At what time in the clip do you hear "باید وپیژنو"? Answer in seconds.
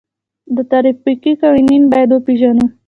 1.91-2.65